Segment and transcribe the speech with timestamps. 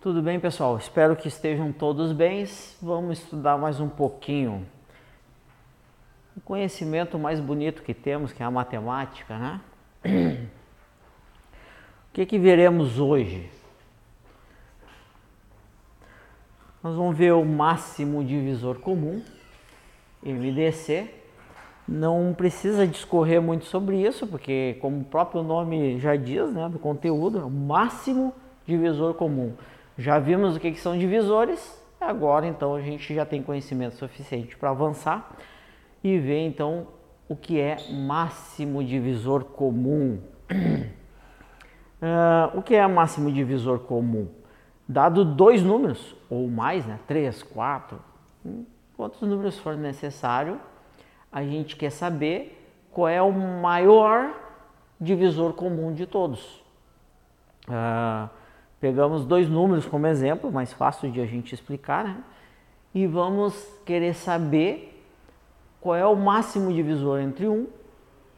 [0.00, 0.78] Tudo bem, pessoal?
[0.78, 2.46] Espero que estejam todos bem.
[2.80, 4.66] Vamos estudar mais um pouquinho.
[6.34, 9.60] O conhecimento mais bonito que temos, que é a matemática, né?
[12.08, 13.50] O que, que veremos hoje?
[16.82, 19.22] Nós vamos ver o máximo divisor comum,
[20.22, 21.10] MDC.
[21.86, 26.78] Não precisa discorrer muito sobre isso, porque como o próprio nome já diz, né, do
[26.78, 28.34] conteúdo, é o máximo
[28.66, 29.54] divisor comum.
[30.00, 34.56] Já vimos o que, que são divisores, agora então a gente já tem conhecimento suficiente
[34.56, 35.30] para avançar
[36.02, 36.86] e ver então
[37.28, 40.18] o que é máximo divisor comum.
[42.00, 44.26] Uh, o que é máximo divisor comum?
[44.88, 46.98] Dado dois números ou mais, né?
[47.06, 48.00] três, quatro,
[48.42, 48.64] hum,
[48.96, 50.58] quantos números for necessário,
[51.30, 54.32] a gente quer saber qual é o maior
[54.98, 56.64] divisor comum de todos.
[57.68, 58.39] Uh,
[58.80, 62.24] Pegamos dois números como exemplo, mais fácil de a gente explicar, né?
[62.94, 63.54] E vamos
[63.84, 65.04] querer saber
[65.80, 67.66] qual é o máximo divisor entre um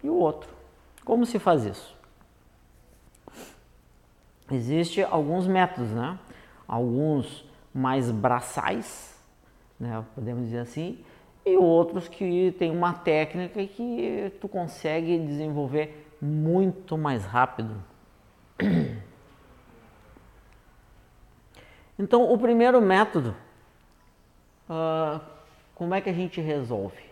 [0.02, 0.50] e o outro.
[1.04, 1.96] Como se faz isso?
[4.50, 6.18] Existem alguns métodos, né?
[6.66, 9.16] Alguns mais braçais,
[9.78, 10.04] né?
[10.14, 10.98] podemos dizer assim,
[11.46, 17.74] e outros que tem uma técnica que tu consegue desenvolver muito mais rápido.
[21.98, 23.34] Então, o primeiro método,
[24.68, 25.20] uh,
[25.74, 27.02] como é que a gente resolve?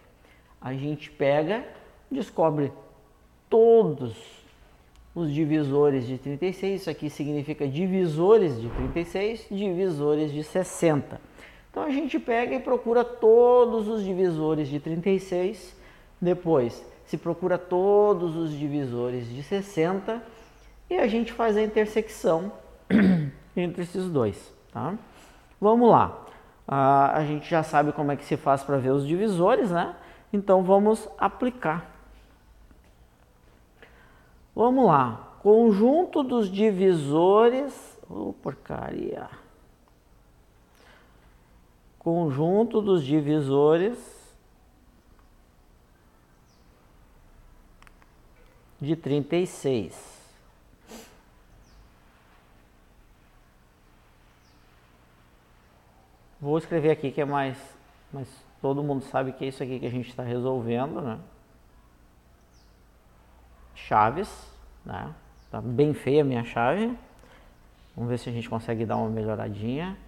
[0.60, 1.64] A gente pega,
[2.10, 2.72] descobre
[3.48, 4.40] todos
[5.14, 11.20] os divisores de 36, isso aqui significa divisores de 36, divisores de 60.
[11.70, 15.76] Então a gente pega e procura todos os divisores de 36,
[16.20, 20.22] depois se procura todos os divisores de 60
[20.88, 22.52] e a gente faz a intersecção
[23.56, 24.52] entre esses dois.
[24.72, 24.94] Tá?
[25.60, 26.16] Vamos lá.
[26.66, 29.96] Ah, a gente já sabe como é que se faz para ver os divisores, né?
[30.32, 31.90] Então vamos aplicar.
[34.54, 35.36] Vamos lá.
[35.42, 37.98] Conjunto dos divisores.
[38.08, 39.28] Oh, porcaria.
[41.98, 43.98] Conjunto dos divisores
[48.80, 50.19] de 36.
[56.40, 57.58] Vou escrever aqui que é mais,
[58.10, 58.26] mas
[58.62, 61.18] todo mundo sabe que é isso aqui que a gente está resolvendo, né?
[63.74, 64.50] Chaves,
[64.84, 65.14] né?
[65.50, 66.96] Tá bem feia a minha chave.
[67.94, 69.98] Vamos ver se a gente consegue dar uma melhoradinha.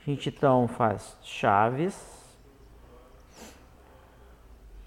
[0.00, 2.22] A gente então faz chaves.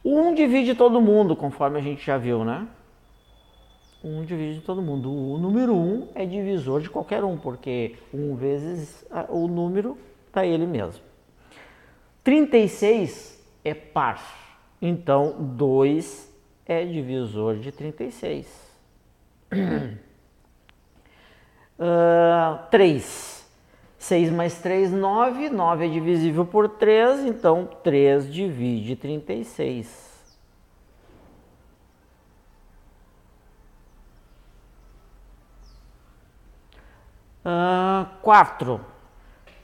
[0.03, 2.67] Um divide todo mundo, conforme a gente já viu, né?
[4.07, 5.11] Um divide todo mundo.
[5.11, 9.97] O número 1 um é divisor de qualquer um, porque 1 um vezes o número
[10.27, 11.01] está ele mesmo.
[12.23, 14.21] 36 é par,
[14.79, 16.31] então 2
[16.67, 18.71] é divisor de 36.
[21.79, 23.49] uh, 3.
[23.97, 25.49] 6 mais 3, 9.
[25.49, 30.14] 9 é divisível por 3, então 3 divide 36.
[37.45, 38.81] Uh, 4.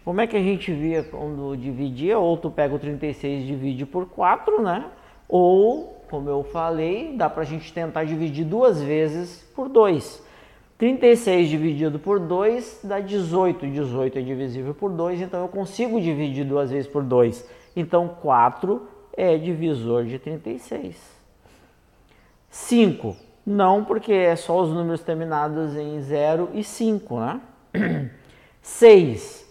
[0.05, 2.19] Como é que a gente via quando dividia?
[2.19, 4.85] Ou tu pega o 36 e divide por 4, né?
[5.27, 10.29] Ou, como eu falei, dá para a gente tentar dividir duas vezes por 2.
[10.77, 13.67] 36 dividido por 2 dá 18.
[13.67, 17.47] 18 é divisível por 2, então eu consigo dividir duas vezes por 2.
[17.75, 20.97] Então 4 é divisor de 36.
[22.49, 23.15] 5.
[23.45, 27.41] Não, porque é só os números terminados em 0 e 5, né?
[28.61, 29.41] 6.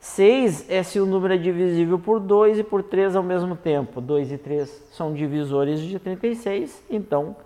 [0.00, 4.00] 6 é se o número é divisível por 2 e por 3 ao mesmo tempo.
[4.00, 7.36] 2 e 3 são divisores de 36, então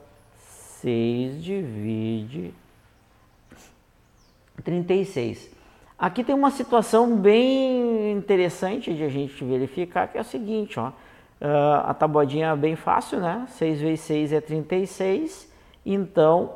[0.81, 2.55] 6 divide
[4.63, 5.51] 36.
[5.99, 10.89] Aqui tem uma situação bem interessante de a gente verificar, que é o seguinte, ó.
[10.89, 13.47] Uh, a tabuadinha é bem fácil, né?
[13.51, 15.53] 6 vezes 6 é 36,
[15.85, 16.55] então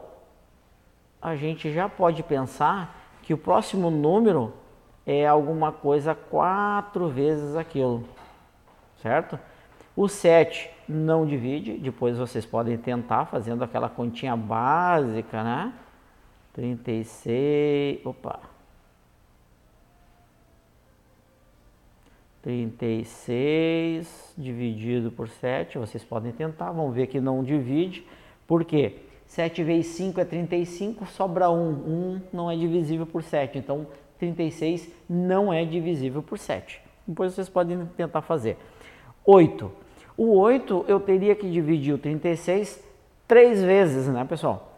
[1.21, 2.96] a gente já pode pensar
[3.27, 4.55] que o próximo número
[5.05, 8.05] é alguma coisa quatro vezes aquilo,
[9.03, 9.37] certo?
[9.97, 15.73] O 7 não divide, depois vocês podem tentar fazendo aquela continha básica, né?
[16.53, 18.39] 36, opa.
[22.43, 28.07] 36 dividido por 7, vocês podem tentar, vão ver que não divide,
[28.47, 29.01] por quê?
[29.27, 31.55] 7 vezes 5 é 35, sobra 1.
[31.55, 33.87] 1 não é divisível por 7, então
[34.19, 36.81] 36 não é divisível por 7.
[37.07, 38.57] Depois vocês podem tentar fazer.
[39.25, 39.71] 8.
[40.17, 42.83] O 8 eu teria que dividir o 36
[43.29, 44.73] três vezes, né, pessoal?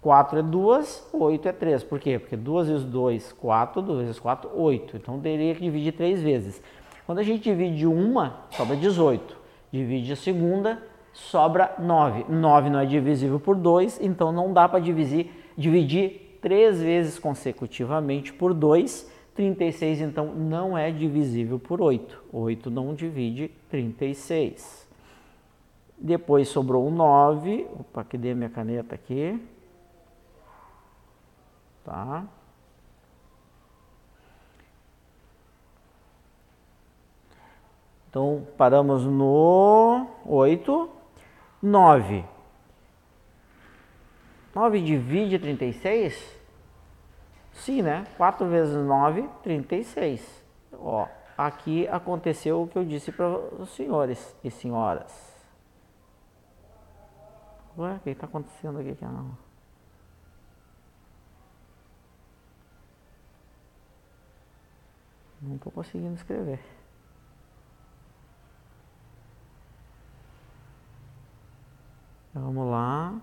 [0.00, 1.82] 4 é 2, 8 é 3.
[1.82, 2.18] Por quê?
[2.18, 4.96] Porque 2 vezes 2, 4, 2 vezes 4, 8.
[4.96, 6.62] Então teria que dividir três vezes.
[7.04, 9.36] Quando a gente divide uma, sobra 18.
[9.72, 10.80] Divide a segunda,
[11.18, 12.26] sobra 9.
[12.28, 18.32] 9 não é divisível por 2, então não dá para dividir, dividir três vezes consecutivamente
[18.32, 19.18] por 2.
[19.34, 22.24] 36 então não é divisível por 8.
[22.32, 24.88] 8 não divide 36.
[25.96, 27.68] Depois sobrou o 9.
[27.78, 29.40] Opa, cadê a minha caneta aqui?
[31.84, 32.24] Tá?
[38.10, 40.97] Então, paramos no 8.
[41.62, 42.24] 9.
[44.54, 46.38] 9 divide 36?
[47.52, 48.06] Sim, né?
[48.16, 50.44] 4 vezes 9, 36.
[50.72, 51.06] Ó,
[51.36, 55.12] aqui aconteceu o que eu disse para os senhores e senhoras.
[57.76, 58.96] Ué, o que está acontecendo aqui?
[59.00, 59.38] Não.
[65.40, 66.77] Não estou conseguindo escrever.
[72.40, 73.20] Vamos lá.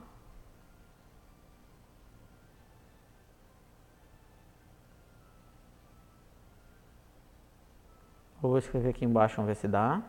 [8.41, 10.01] Vou escrever aqui embaixo, vamos ver se dá.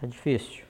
[0.00, 0.64] Tá difícil.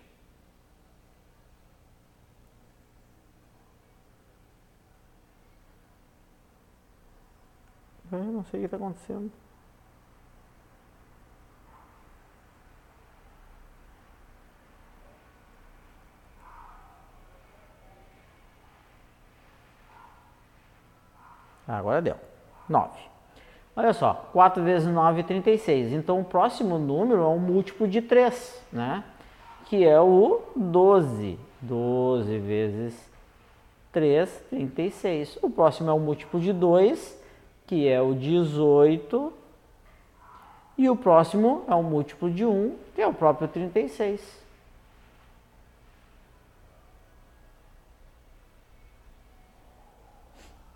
[8.12, 9.32] Eu não sei o que está acontecendo.
[21.66, 22.16] Agora deu.
[22.68, 22.90] 9.
[23.76, 25.92] Olha só, 4 vezes 9 é 36.
[25.92, 29.02] Então o próximo número é um múltiplo de 3, né?
[29.64, 31.38] Que é o 12.
[31.62, 33.10] 12 vezes
[33.90, 35.38] 3, 36.
[35.42, 37.23] O próximo é um múltiplo de 2,
[37.66, 39.32] que é o 18.
[40.76, 44.44] E o próximo é um múltiplo de 1, que é o próprio 36.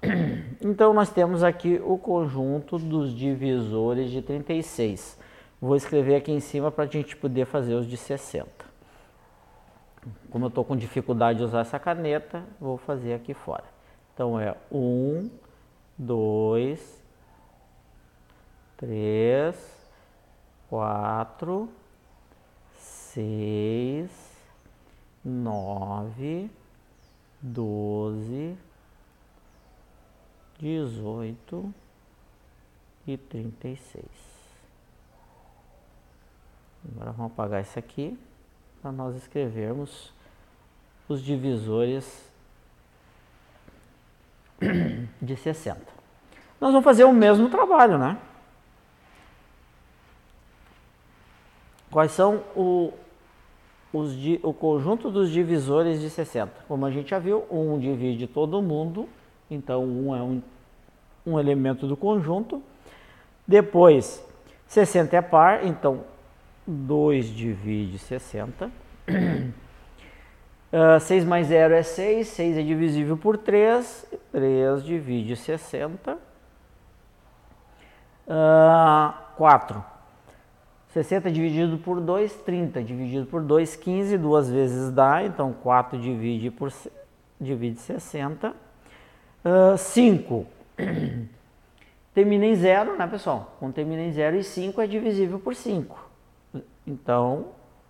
[0.60, 5.16] Então, nós temos aqui o conjunto dos divisores de 36.
[5.60, 8.48] Vou escrever aqui em cima para a gente poder fazer os de 60.
[10.30, 13.64] Como eu estou com dificuldade de usar essa caneta, vou fazer aqui fora.
[14.12, 15.30] Então, é 1,
[15.98, 17.02] 2,
[18.76, 19.56] 3,
[20.68, 21.68] 4,
[22.76, 24.10] 6,
[25.24, 26.50] 9,
[27.42, 28.56] 12,
[30.58, 31.74] 18
[33.06, 34.04] e 36.
[36.92, 38.18] Agora vamos apagar isso aqui
[38.80, 40.12] para nós escrevermos
[41.08, 42.27] os divisores
[45.20, 45.80] de 60.
[46.60, 48.18] Nós vamos fazer o mesmo trabalho, né?
[51.90, 52.92] Quais são o,
[53.92, 56.64] os, o conjunto dos divisores de 60?
[56.66, 59.08] Como a gente já viu, um divide todo mundo
[59.50, 60.42] então, 1 é um,
[61.26, 62.62] um elemento do conjunto.
[63.46, 64.24] Depois,
[64.66, 66.04] 60 é par, então
[66.66, 68.70] 2 divide 60.
[70.70, 76.18] Uh, 6 mais 0 é 6, 6 é divisível por 3, 3 divide 60.
[78.26, 79.82] Uh, 4.
[80.88, 86.50] 60 dividido por 2, 30 dividido por 2, 15, duas vezes dá, então 4 divide,
[86.50, 86.70] por,
[87.40, 88.54] divide 60.
[89.78, 90.46] 5
[92.12, 93.56] termina em zero, né, pessoal?
[93.58, 96.10] Quando termina em zero e 5 é divisível por 5.
[96.86, 97.46] Então,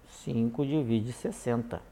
[0.09, 1.88] 5 divide 60.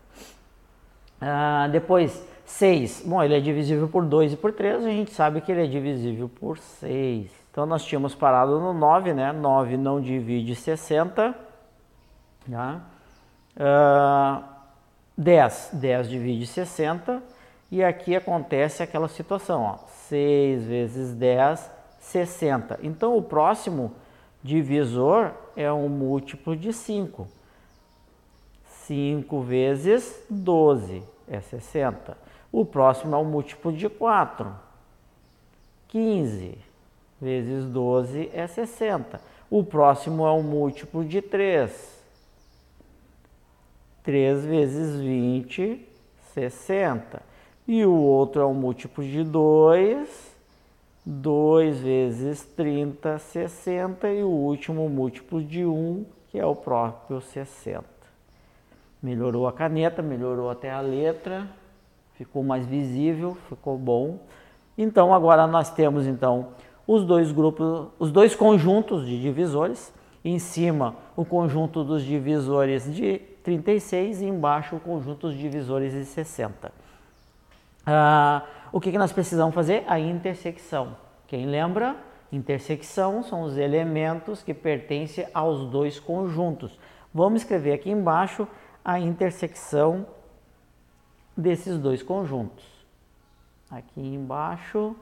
[1.21, 3.05] Uh, depois, 6.
[3.07, 5.67] Bom, ele é divisível por 2 e por 3, a gente sabe que ele é
[5.67, 7.31] divisível por 6.
[7.51, 9.33] Então, nós tínhamos parado no 9, né?
[9.33, 11.35] 9 não divide 60.
[12.51, 12.81] Tá?
[13.57, 14.45] Uh,
[15.17, 15.71] 10.
[15.73, 17.23] 10 divide 60.
[17.71, 22.79] E aqui acontece aquela situação, ó, 6 vezes 10, 60.
[22.83, 23.93] Então o próximo
[24.43, 27.27] divisor é um múltiplo de 5.
[28.87, 32.17] 5 vezes 12 é 60.
[32.53, 34.55] O próximo é um múltiplo de 4.
[35.89, 36.57] 15
[37.21, 39.21] vezes 12 é 60.
[39.51, 41.97] O próximo é um múltiplo de 3.
[44.05, 45.85] 3 vezes 20,
[46.33, 47.23] 60.
[47.67, 50.09] E o outro é um múltiplo de 2,
[51.05, 54.09] 2 vezes 30, 60.
[54.09, 57.96] E o último múltiplo de 1, que é o próprio 60.
[59.03, 61.47] Melhorou a caneta, melhorou até a letra,
[62.15, 64.19] ficou mais visível, ficou bom.
[64.77, 66.49] Então agora nós temos então
[66.87, 69.93] os dois grupos, os dois conjuntos de divisores,
[70.25, 76.05] em cima o conjunto dos divisores de 36 e embaixo o conjunto dos divisores de
[76.05, 76.73] 60.
[77.87, 79.85] Ah, o que, que nós precisamos fazer?
[79.87, 80.97] A intersecção.
[81.29, 81.97] Quem lembra?
[82.33, 86.77] Intersecção são os elementos que pertencem aos dois conjuntos.
[87.15, 88.49] Vamos escrever aqui embaixo
[88.87, 90.07] a intersecção
[91.37, 92.65] desses dois conjuntos.
[93.69, 94.95] Aqui embaixo.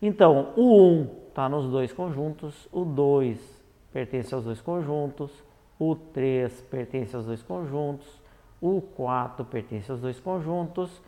[0.00, 3.40] Então, o 1 está nos dois conjuntos, o 2
[3.92, 5.32] pertence aos dois conjuntos,
[5.76, 8.06] o 3 pertence aos dois conjuntos,
[8.60, 11.02] o 4 pertence aos dois conjuntos,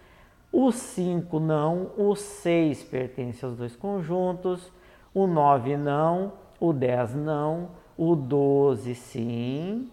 [0.51, 4.73] o 5 não, o 6 pertence aos dois conjuntos,
[5.15, 9.89] o 9 não, o 10 não, o 12 sim,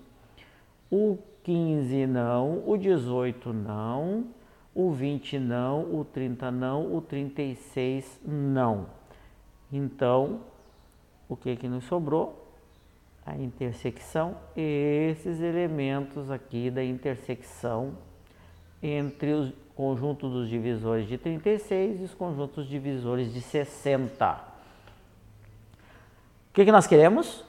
[0.91, 4.25] o 15 não, o 18 não,
[4.73, 8.87] o 20 não, o 30 não, o 36 não.
[9.71, 10.41] Então,
[11.27, 12.37] o que que nos sobrou?
[13.25, 17.93] A intersecção, esses elementos aqui da intersecção
[18.81, 24.33] entre o conjunto dos divisores de 36 e os conjuntos divisores de 60.
[26.49, 27.45] O que, que nós queremos?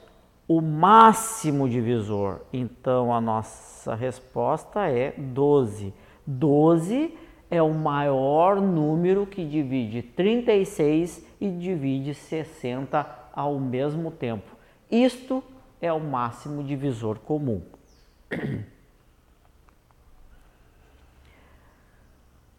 [0.53, 2.41] O máximo divisor.
[2.53, 5.91] Então, a nossa resposta é 12.
[6.27, 7.17] 12
[7.49, 14.55] é o maior número que divide 36 e divide 60 ao mesmo tempo.
[14.91, 15.43] Isto
[15.81, 17.63] é o máximo divisor comum.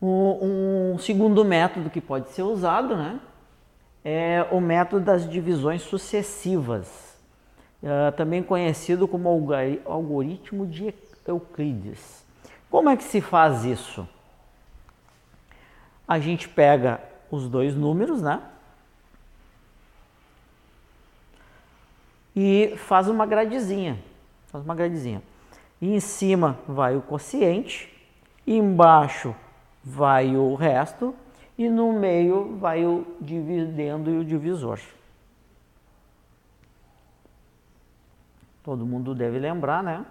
[0.03, 3.21] Um, segundo método que pode ser usado né,
[4.05, 7.14] é o método das divisões sucessivas,
[7.85, 9.29] uh, também conhecido como
[9.85, 10.95] algoritmo de
[11.27, 12.25] Euclides.
[12.71, 14.09] Como é que se faz isso?
[16.09, 17.01] A gente pega
[17.31, 18.43] os dois números, né?
[22.35, 23.99] E faz uma gradezinha.
[24.49, 25.23] Faz uma gradezinha.
[25.81, 27.93] E em cima vai o quociente,
[28.47, 29.35] embaixo
[29.83, 31.15] vai o resto
[31.57, 34.81] e no meio vai o dividendo e o divisor.
[38.65, 40.05] Todo mundo deve lembrar, né?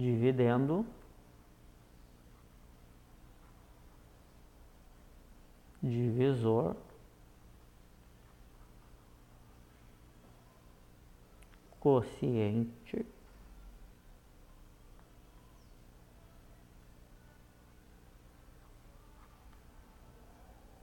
[0.00, 0.86] dividendo.
[5.82, 6.76] Divisor.
[11.78, 13.06] Quociente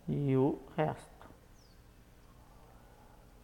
[0.07, 1.17] e o resto.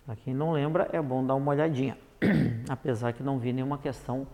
[0.05, 1.97] Para quem não lembra, é bom dar uma olhadinha,
[2.69, 4.27] apesar que não vi nenhuma questão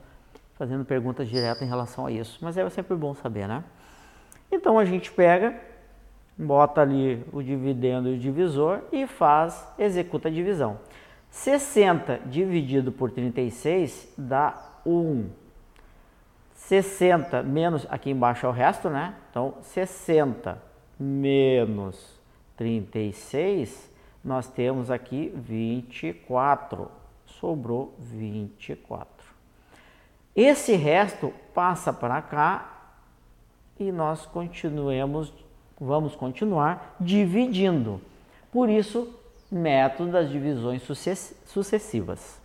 [0.55, 3.63] fazendo perguntas diretas em relação a isso, mas é sempre bom saber, né?
[4.51, 5.55] Então a gente pega,
[6.38, 10.79] bota ali o dividendo e o divisor e faz, executa a divisão.
[11.29, 15.29] 60 dividido por 36 dá 1.
[16.55, 19.15] 60 menos, aqui embaixo é o resto, né?
[19.29, 20.62] Então 60
[21.00, 22.19] menos
[22.60, 23.89] 36,
[24.22, 26.92] nós temos aqui 24.
[27.25, 29.08] Sobrou 24.
[30.36, 32.98] Esse resto passa para cá
[33.80, 35.32] e nós continuemos,
[35.80, 38.01] vamos continuar dividindo.
[38.51, 39.08] Por isso,
[39.50, 40.84] método das divisões
[41.46, 42.42] sucessivas.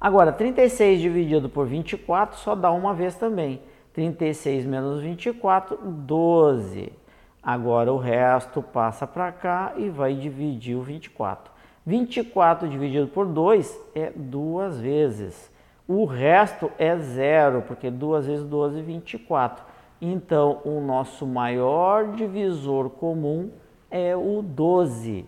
[0.00, 3.60] Agora, 36 dividido por 24 só dá uma vez também.
[3.92, 7.05] 36 menos 24, 12.
[7.46, 11.52] Agora o resto passa para cá e vai dividir o 24.
[11.86, 15.48] 24 dividido por 2 é duas vezes.
[15.86, 19.64] O resto é zero, porque 2 vezes 12 é 24.
[20.02, 23.52] Então, o nosso maior divisor comum
[23.92, 25.20] é o 12.
[25.20, 25.26] Uh,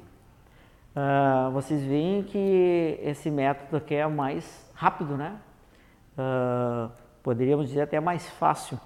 [0.96, 5.36] ah, vocês veem que esse método aqui é mais rápido, né?
[6.18, 6.90] Uh,
[7.22, 8.76] poderíamos dizer até mais fácil.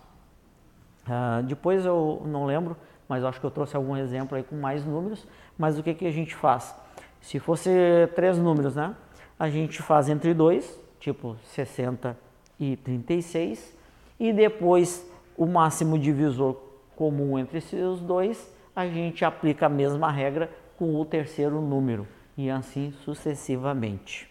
[1.07, 2.77] Uh, depois eu não lembro,
[3.13, 5.27] mas acho que eu trouxe algum exemplo aí com mais números.
[5.59, 6.75] Mas o que, que a gente faz?
[7.21, 7.69] Se fosse
[8.15, 8.97] três números, né?
[9.39, 12.17] A gente faz entre dois, tipo 60
[12.59, 13.77] e 36,
[14.19, 16.57] e depois o máximo divisor
[16.97, 22.49] comum entre esses dois, a gente aplica a mesma regra com o terceiro número e
[22.49, 24.27] assim sucessivamente.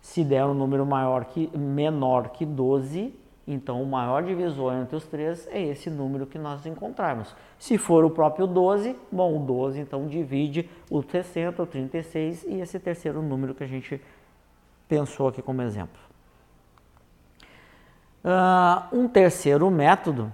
[0.00, 3.14] Se der um número maior que, menor que 12,
[3.46, 7.34] então o maior divisor entre os três é esse número que nós encontrarmos.
[7.58, 12.60] Se for o próprio 12, bom, o 12 então divide o 60, o 36 e
[12.60, 14.00] esse terceiro número que a gente
[14.88, 16.00] pensou aqui como exemplo.
[18.24, 20.32] Uh, um terceiro método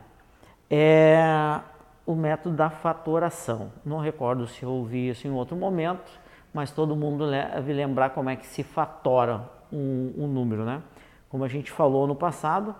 [0.71, 1.61] é
[2.05, 3.73] o método da fatoração.
[3.85, 6.11] Não recordo se eu ouvi isso em outro momento,
[6.53, 10.83] mas todo mundo deve lembrar como é que se fatora um, um número, né?
[11.31, 12.75] Como a gente falou no passado,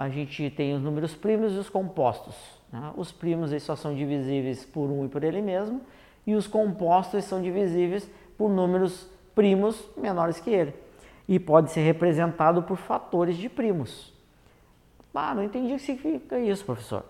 [0.00, 2.34] a gente tem os números primos e os compostos.
[2.72, 2.90] Né?
[2.96, 5.82] Os primos só são divisíveis por um e por ele mesmo,
[6.26, 10.72] e os compostos são divisíveis por números primos menores que ele.
[11.28, 14.10] E pode ser representado por fatores de primos.
[15.14, 17.04] Ah, não entendi o que significa isso, professor.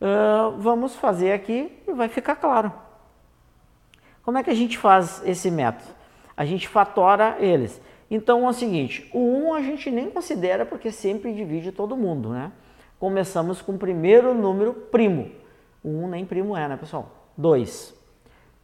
[0.00, 2.72] Uh, vamos fazer aqui e vai ficar claro.
[4.22, 5.90] Como é que a gente faz esse método?
[6.36, 7.82] A gente fatora eles.
[8.10, 12.30] Então é o seguinte, o 1 a gente nem considera porque sempre divide todo mundo,
[12.30, 12.52] né?
[12.98, 15.30] Começamos com o primeiro número primo.
[15.82, 17.10] O 1 nem primo é, né, pessoal?
[17.36, 17.94] 2.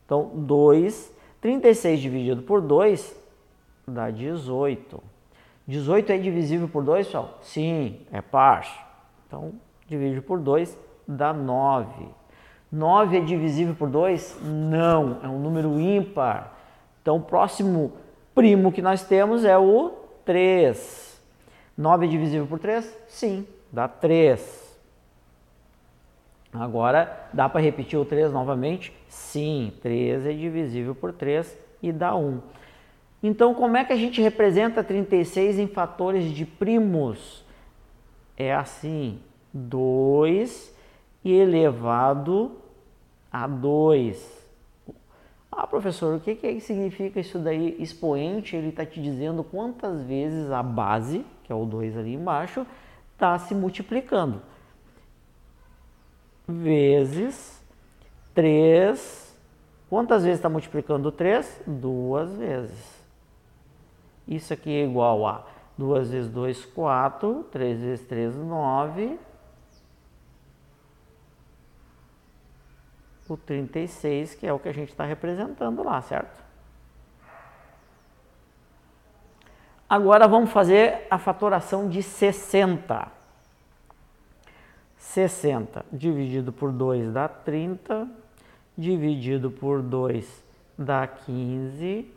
[0.07, 3.17] Então, 2, 36 dividido por 2
[3.87, 5.03] dá 18.
[5.67, 7.39] 18 é divisível por 2, pessoal?
[7.43, 9.05] Sim, é par.
[9.27, 9.53] Então,
[9.89, 12.07] divide por 2 dá 9.
[12.71, 14.39] 9 é divisível por 2?
[14.43, 16.57] Não, é um número ímpar.
[17.01, 17.93] Então, o próximo
[18.35, 19.91] primo que nós temos é o
[20.25, 21.21] 3.
[21.77, 22.99] 9 é divisível por 3?
[23.09, 24.63] Sim, dá 3.
[26.53, 28.93] Agora, dá para repetir o 3 novamente?
[29.09, 32.41] Sim, 3 é divisível por 3 e dá 1.
[33.23, 37.45] Então, como é que a gente representa 36 em fatores de primos?
[38.37, 39.21] É assim,
[39.55, 40.75] 2
[41.25, 42.53] elevado
[43.31, 44.42] a 2
[45.55, 47.77] ah, professor, o que, que significa isso daí?
[47.79, 52.67] Expoente, ele está te dizendo quantas vezes a base, que é o 2 ali embaixo,
[53.13, 54.41] está se multiplicando.
[56.49, 57.63] Vezes
[58.35, 59.37] 3.
[59.91, 61.61] Quantas vezes está multiplicando 3?
[61.67, 63.05] Duas vezes.
[64.27, 67.45] Isso aqui é igual a 2 vezes 2, 4.
[67.53, 69.19] 3 vezes 3, 9.
[73.33, 76.43] O 36, que é o que a gente está representando lá, certo?
[79.89, 83.09] Agora vamos fazer a fatoração de 60.
[84.97, 88.09] 60 dividido por 2 dá 30,
[88.77, 90.43] dividido por 2
[90.79, 92.11] dá 15,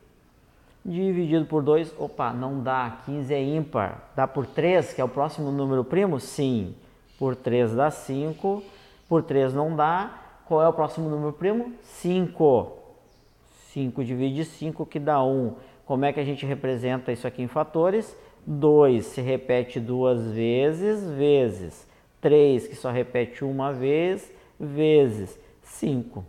[0.86, 5.10] dividido por 2, opa, não dá, 15 é ímpar, dá por 3, que é o
[5.10, 6.19] próximo número primo?
[6.19, 6.75] Sim,
[7.17, 8.63] por 3 dá 5,
[9.10, 11.73] por 3 não dá, qual é o próximo número primo?
[11.81, 12.71] 5.
[13.71, 15.55] 5 divide 5 que dá 1.
[15.86, 18.15] Como é que a gente representa isso aqui em fatores?
[18.45, 21.88] 2 se repete duas vezes, vezes
[22.21, 26.23] 3 que só repete uma vez, vezes 5.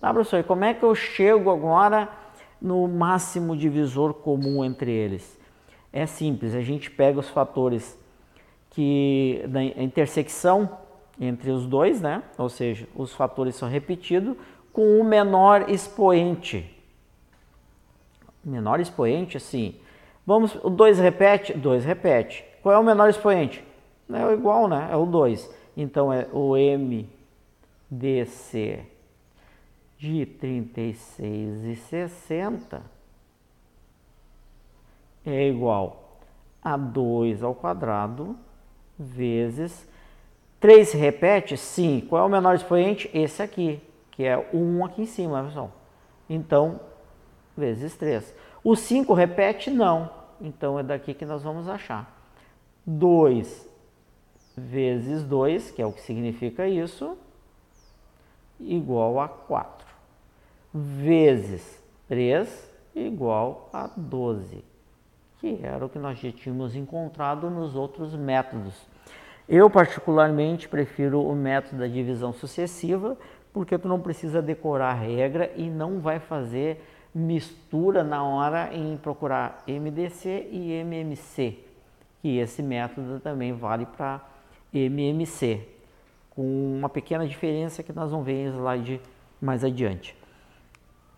[0.00, 0.38] Tá, professor?
[0.38, 2.08] E como é que eu chego agora
[2.60, 5.38] no máximo divisor comum entre eles?
[5.92, 7.98] É simples, a gente pega os fatores
[8.70, 10.78] que da intersecção
[11.20, 12.22] entre os dois, né?
[12.38, 14.34] Ou seja, os fatores são repetidos
[14.72, 16.74] com o menor expoente.
[18.42, 19.74] Menor expoente, assim.
[20.26, 21.52] Vamos, o 2 repete?
[21.52, 22.42] 2 repete.
[22.62, 23.62] Qual é o menor expoente?
[24.10, 24.88] É o igual, né?
[24.90, 25.54] É o 2.
[25.76, 26.54] Então é o
[27.90, 28.86] MDC
[29.98, 32.82] de 36 e 60
[35.26, 36.18] é igual
[36.62, 38.34] a 2 ao quadrado
[38.98, 39.86] vezes
[40.60, 41.56] 3 se repete?
[41.56, 42.06] Sim.
[42.08, 43.10] Qual é o menor expoente?
[43.12, 45.72] Esse aqui, que é o 1 aqui em cima, pessoal.
[46.28, 46.80] Então,
[47.56, 48.34] vezes 3.
[48.62, 49.70] O 5 repete?
[49.70, 50.10] Não.
[50.40, 52.14] Então, é daqui que nós vamos achar.
[52.86, 53.68] 2
[54.56, 57.16] vezes 2, que é o que significa isso,
[58.58, 59.86] igual a 4.
[60.72, 64.64] Vezes 3, igual a 12,
[65.40, 68.74] que era o que nós já tínhamos encontrado nos outros métodos.
[69.50, 73.18] Eu particularmente prefiro o método da divisão sucessiva,
[73.52, 76.80] porque tu não precisa decorar a regra e não vai fazer
[77.12, 81.58] mistura na hora em procurar MDC e MMC,
[82.22, 84.20] que esse método também vale para
[84.72, 85.66] MMC,
[86.30, 89.00] com uma pequena diferença que nós vamos ver em slide
[89.42, 90.16] mais adiante.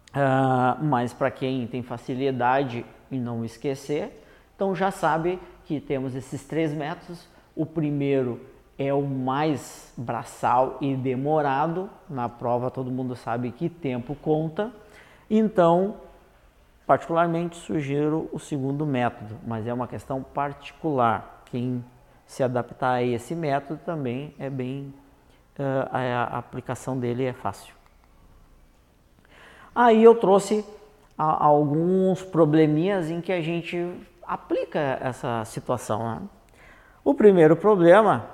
[0.09, 4.25] Uh, mas para quem tem facilidade em não esquecer,
[4.57, 8.41] então já sabe que temos esses três métodos o primeiro
[8.79, 11.89] é o mais braçal e demorado.
[12.09, 14.73] Na prova todo mundo sabe que tempo conta.
[15.31, 15.97] Então,
[16.87, 21.43] particularmente sugiro o segundo método, mas é uma questão particular.
[21.47, 21.85] Quem
[22.27, 24.93] se adaptar a esse método também é bem
[25.59, 27.75] uh, a, aplicação dele é fácil.
[29.75, 30.65] Aí eu trouxe
[31.17, 33.91] alguns probleminhas em que a gente
[34.23, 36.03] aplica essa situação.
[36.03, 36.23] Né?
[37.05, 38.27] O primeiro problema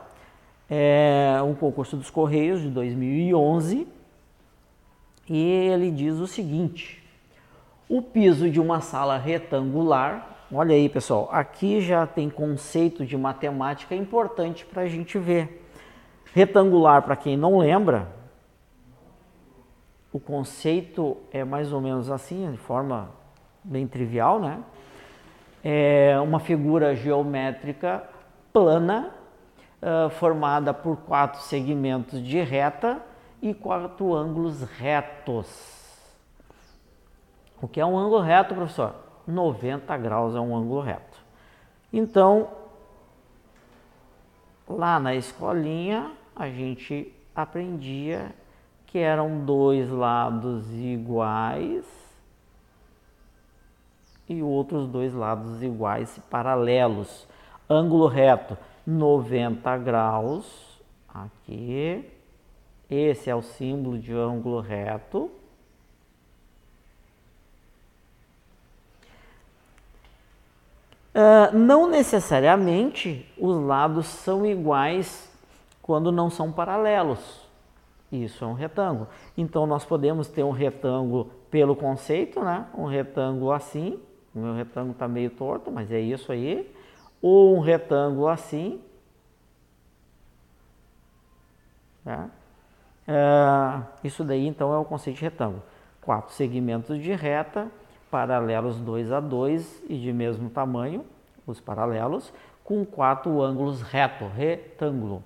[0.68, 3.88] é um concurso dos Correios de 2011
[5.26, 7.02] e ele diz o seguinte:
[7.88, 13.94] o piso de uma sala retangular, olha aí pessoal, aqui já tem conceito de matemática
[13.94, 15.66] importante para a gente ver.
[16.34, 18.06] Retangular, para quem não lembra,
[20.12, 23.08] o conceito é mais ou menos assim, de forma
[23.64, 24.58] bem trivial, né?
[25.64, 28.04] É uma figura geométrica
[28.58, 29.10] plana,
[29.80, 33.00] uh, formada por quatro segmentos de reta
[33.40, 35.46] e quatro ângulos retos.
[37.62, 38.96] O que é um ângulo reto, professor?
[39.28, 41.18] 90 graus é um ângulo reto.
[41.92, 42.48] Então,
[44.68, 48.34] lá na escolinha, a gente aprendia
[48.88, 51.84] que eram dois lados iguais
[54.28, 57.28] e outros dois lados iguais paralelos.
[57.68, 62.04] Ângulo reto 90 graus, aqui.
[62.90, 65.30] Esse é o símbolo de ângulo reto.
[71.14, 75.30] Uh, não necessariamente os lados são iguais
[75.82, 77.46] quando não são paralelos.
[78.10, 79.08] Isso é um retângulo.
[79.36, 82.66] Então nós podemos ter um retângulo pelo conceito, né?
[82.74, 83.98] Um retângulo assim.
[84.34, 86.72] O meu retângulo está meio torto, mas é isso aí.
[87.20, 88.80] Ou um retângulo assim.
[92.04, 92.30] Tá?
[94.04, 95.62] Isso daí então é o conceito de retângulo.
[96.00, 97.70] Quatro segmentos de reta
[98.10, 101.04] paralelos 2 a 2 e de mesmo tamanho,
[101.46, 102.32] os paralelos,
[102.64, 105.22] com quatro ângulos reto, retângulo.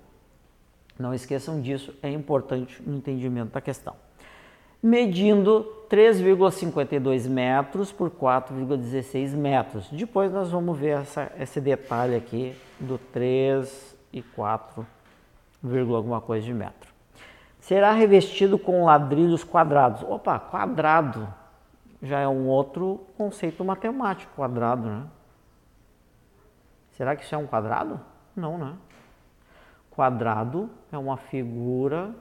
[0.97, 3.95] Não esqueçam disso, é importante no entendimento da questão.
[4.83, 9.87] Medindo 3,52 metros por 4,16 metros.
[9.89, 14.85] Depois nós vamos ver essa, esse detalhe aqui do 3 e 4,
[15.95, 16.91] alguma coisa de metro.
[17.61, 20.03] Será revestido com ladrilhos quadrados.
[20.03, 21.33] Opa, quadrado
[22.01, 25.03] já é um outro conceito matemático, quadrado, né?
[26.91, 27.99] Será que isso é um quadrado?
[28.35, 28.73] Não, né?
[29.89, 32.13] Quadrado é uma figura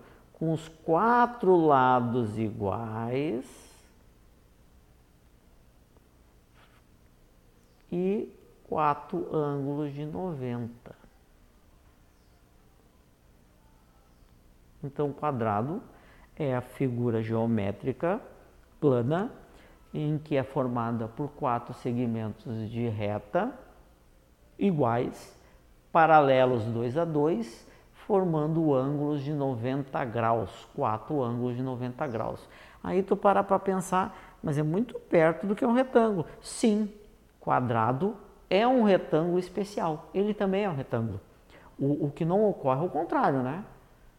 [0.42, 3.46] com os quatro lados iguais
[7.92, 8.28] e
[8.68, 10.96] quatro ângulos de 90.
[14.82, 15.80] Então, quadrado
[16.36, 18.20] é a figura geométrica
[18.80, 19.30] plana
[19.94, 23.56] em que é formada por quatro segmentos de reta
[24.58, 25.38] iguais,
[25.92, 27.71] paralelos 2 a 2,
[28.12, 32.46] formando ângulos de 90 graus, quatro ângulos de 90 graus.
[32.84, 36.26] Aí tu para para pensar, mas é muito perto do que um retângulo.
[36.42, 36.92] Sim,
[37.40, 38.14] quadrado
[38.50, 41.18] é um retângulo especial, ele também é um retângulo.
[41.78, 43.64] O, o que não ocorre é o contrário, né?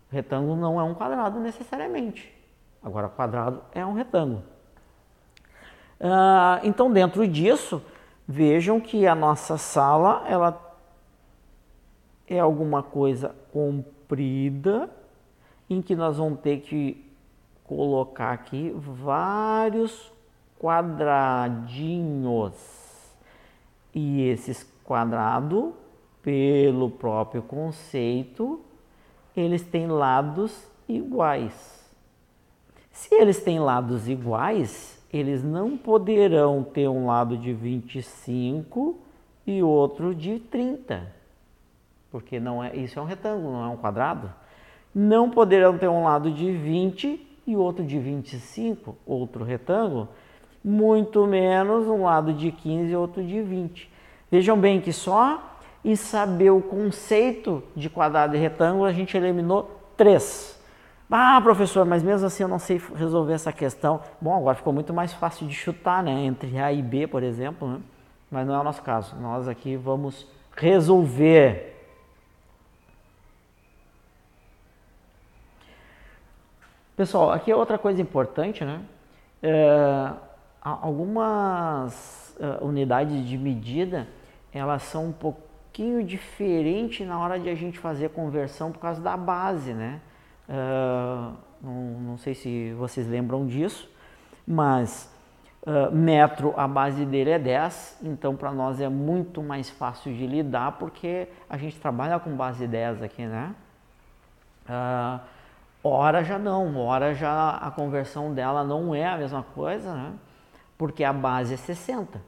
[0.09, 2.35] Retângulo não é um quadrado necessariamente.
[2.81, 4.41] Agora, quadrado é um retângulo.
[6.01, 7.79] Ah, então, dentro disso,
[8.27, 10.51] vejam que a nossa sala ela
[12.27, 14.89] é alguma coisa comprida
[15.69, 17.03] em que nós vamos ter que
[17.63, 20.11] colocar aqui vários
[20.59, 22.53] quadradinhos.
[23.93, 25.73] E esses quadrados,
[26.21, 28.61] pelo próprio conceito,
[29.35, 31.83] eles têm lados iguais.
[32.91, 38.97] Se eles têm lados iguais, eles não poderão ter um lado de 25
[39.45, 41.11] e outro de 30,
[42.13, 44.31] porque não é, isso é um retângulo, não é um quadrado.
[44.93, 50.07] Não poderão ter um lado de 20 e outro de 25, outro retângulo,
[50.63, 53.91] muito menos um lado de 15 e outro de 20.
[54.29, 59.81] Vejam bem que só em saber o conceito de quadrado e retângulo a gente eliminou
[59.97, 60.61] três.
[61.09, 64.01] Ah, professor, mas mesmo assim eu não sei resolver essa questão.
[64.21, 66.11] Bom, agora ficou muito mais fácil de chutar, né?
[66.25, 67.79] Entre A e B, por exemplo, né?
[68.29, 69.15] mas não é o nosso caso.
[69.19, 71.72] Nós aqui vamos resolver.
[76.95, 78.79] Pessoal, aqui é outra coisa importante, né?
[79.41, 80.11] É,
[80.61, 84.07] algumas uh, unidades de medida,
[84.53, 89.01] elas são um pouquinho diferente na hora de a gente fazer a conversão por causa
[89.01, 90.01] da base, né?
[90.47, 93.89] Uh, não, não, sei se vocês lembram disso,
[94.45, 95.11] mas
[95.65, 100.27] uh, metro, a base dele é 10, então para nós é muito mais fácil de
[100.27, 103.55] lidar porque a gente trabalha com base 10 aqui, né?
[104.69, 105.32] Uh,
[105.83, 110.13] hora já não, hora já a conversão dela não é a mesma coisa, né?
[110.77, 112.21] Porque a base é 60.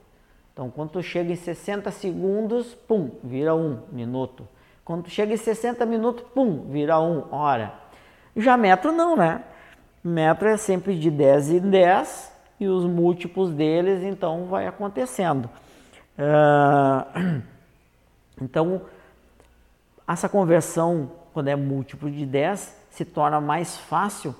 [0.53, 4.47] Então, quando tu chega em 60 segundos, pum, vira um minuto.
[4.85, 7.73] Quando tu chega em 60 minutos, pum, vira um hora.
[8.35, 9.43] Já metro não, né?
[10.03, 15.49] Metro é sempre de 10 em 10 e os múltiplos deles, então, vai acontecendo.
[16.17, 17.41] Uh,
[18.41, 18.83] então,
[20.07, 24.33] essa conversão, quando é múltiplo de 10, se torna mais fácil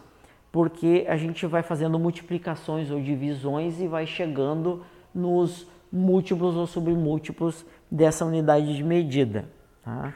[0.49, 7.65] porque a gente vai fazendo multiplicações ou divisões e vai chegando nos múltiplos ou submúltiplos
[7.91, 9.49] dessa unidade de medida.
[9.83, 10.13] Tá?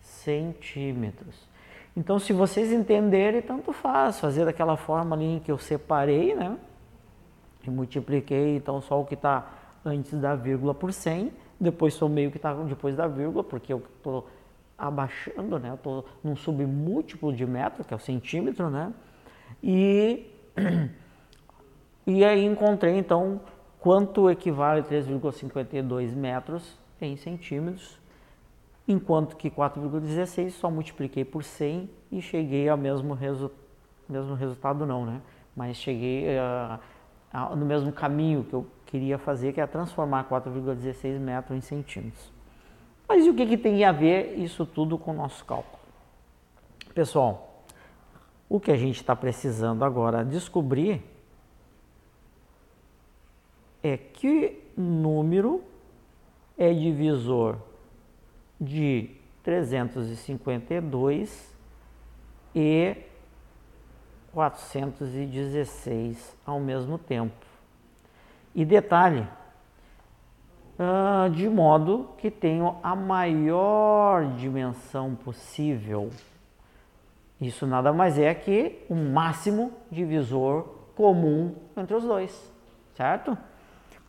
[0.00, 1.48] centímetros.
[1.96, 6.56] Então, se vocês entenderem, tanto faz, fazer daquela forma ali em que eu separei, né?
[7.66, 9.50] E multipliquei, então, só o que está
[9.84, 13.82] antes da vírgula por 100, depois somei o que está depois da vírgula, porque eu
[13.96, 14.28] estou
[14.78, 15.70] abaixando, né?
[15.70, 18.94] Eu estou num submúltiplo de metro, que é o centímetro, né?
[19.62, 20.30] E,
[22.06, 23.40] e aí encontrei então
[23.80, 27.98] quanto equivale 3,52 metros em centímetros,
[28.86, 33.50] enquanto que 4,16 só multipliquei por 100 e cheguei ao mesmo, resu
[34.08, 35.20] mesmo resultado não, né?
[35.54, 41.58] Mas cheguei uh, no mesmo caminho que eu queria fazer, que é transformar 4,16 metros
[41.58, 42.37] em centímetros.
[43.08, 45.78] Mas e o que, que tem a ver isso tudo com o nosso cálculo?
[46.94, 47.64] Pessoal,
[48.48, 51.02] o que a gente está precisando agora descobrir
[53.82, 55.64] é que número
[56.56, 57.56] é divisor
[58.60, 59.10] de
[59.42, 61.56] 352
[62.54, 62.96] e
[64.32, 67.46] 416 ao mesmo tempo.
[68.54, 69.26] E detalhe,
[70.78, 76.10] uh, de modo que tenham a maior dimensão possível.
[77.40, 80.64] Isso nada mais é que um máximo divisor
[80.96, 82.52] comum entre os dois,
[82.94, 83.36] certo?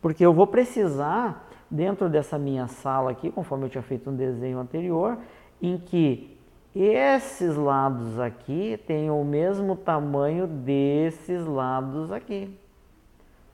[0.02, 4.58] Porque eu vou precisar, dentro dessa minha sala aqui, conforme eu tinha feito um desenho
[4.58, 5.18] anterior,
[5.62, 6.36] em que
[6.74, 12.56] esses lados aqui tenham o mesmo tamanho desses lados aqui,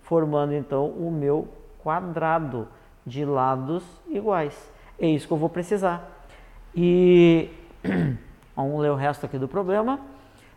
[0.02, 1.48] formando então o meu
[1.82, 2.68] quadrado
[3.06, 4.54] de lados iguais.
[4.98, 6.26] É isso que eu vou precisar.
[6.74, 7.48] E
[8.56, 10.00] vamos ler o resto aqui do problema.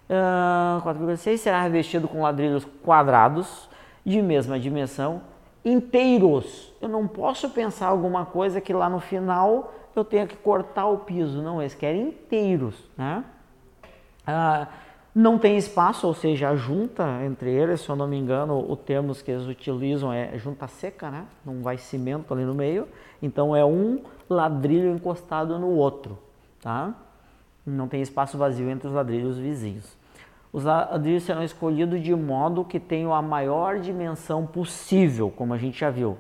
[0.10, 3.70] Uh, 4,6 será revestido com ladrilhos quadrados
[4.04, 5.22] de mesma dimensão,
[5.64, 6.74] inteiros.
[6.82, 11.00] Eu não posso pensar alguma coisa que lá no final eu tenha que cortar o
[11.00, 11.42] piso.
[11.44, 13.24] Não, eles querem inteiros, né?
[14.26, 14.68] Ah,
[15.20, 18.76] não tem espaço, ou seja, a junta entre eles, se eu não me engano, o
[18.78, 21.26] termo que eles utilizam é junta seca, né?
[21.46, 22.88] Não vai cimento ali no meio.
[23.22, 26.18] Então é um ladrilho encostado no outro,
[26.62, 26.94] tá?
[27.66, 29.98] Não tem espaço vazio entre os ladrilhos vizinhos.
[30.54, 35.78] Os ladrilhos serão escolhidos de modo que tenham a maior dimensão possível, como a gente
[35.78, 36.18] já viu.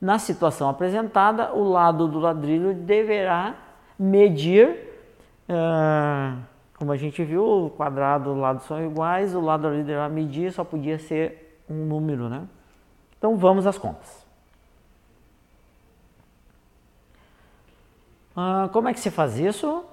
[0.00, 3.56] Na situação apresentada, o lado do ladrilho deverá
[3.98, 4.78] medir,
[5.48, 6.38] uh,
[6.78, 10.08] como a gente viu, o quadrado e o lado são iguais, o lado ali deverá
[10.08, 12.46] medir, só podia ser um número, né?
[13.18, 14.24] Então vamos às contas.
[18.36, 19.84] Uh, como é que se faz isso?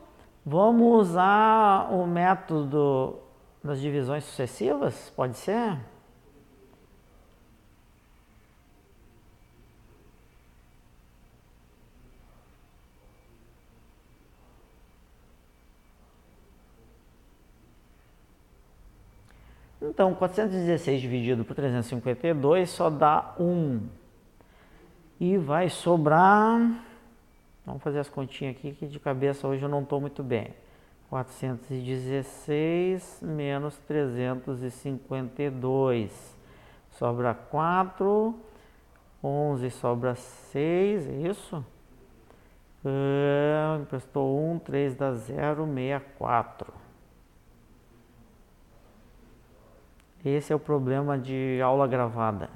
[0.46, 3.18] Vamos usar o método
[3.64, 5.12] das divisões sucessivas?
[5.16, 5.80] Pode ser?
[19.96, 23.80] Então, 416 dividido por 352 só dá 1.
[25.22, 26.84] E vai sobrar...
[27.66, 30.50] Vamos fazer as continhas aqui que de cabeça hoje eu não estou muito bem.
[31.10, 36.38] 416 menos 352.
[36.92, 38.38] Sobra 4.
[39.24, 41.66] 11 sobra 6, é isso?
[42.84, 46.85] Uh, emprestou 1, 3 dá 0, 64.
[50.26, 52.50] Esse é o problema de aula gravada.